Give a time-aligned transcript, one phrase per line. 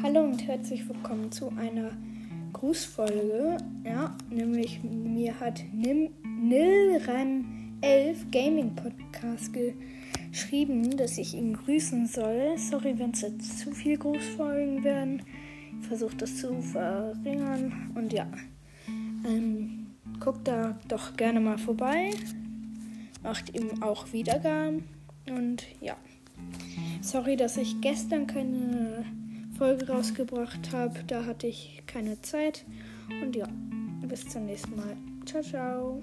[0.00, 1.90] Hallo und herzlich willkommen zu einer
[2.52, 3.56] Grußfolge.
[3.84, 12.56] Ja, nämlich mir hat Nim Nilrem11 Gaming Podcast geschrieben, dass ich ihn grüßen soll.
[12.58, 15.22] Sorry, wenn es jetzt zu viel Grußfolgen werden.
[15.80, 17.90] Ich versuche das zu verringern.
[17.96, 18.28] Und ja,
[19.26, 19.88] ähm,
[20.20, 22.12] guckt da doch gerne mal vorbei.
[23.24, 24.84] Macht ihm auch Wiedergaben.
[25.28, 25.96] Und ja.
[27.00, 29.04] Sorry, dass ich gestern keine
[29.58, 31.00] Folge rausgebracht habe.
[31.08, 32.64] Da hatte ich keine Zeit.
[33.22, 33.48] Und ja,
[34.02, 34.96] bis zum nächsten Mal.
[35.26, 36.02] Ciao, ciao.